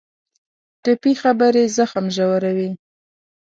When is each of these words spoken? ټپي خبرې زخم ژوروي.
ټپي 0.83 1.13
خبرې 1.21 1.63
زخم 1.77 2.05
ژوروي. 2.15 2.69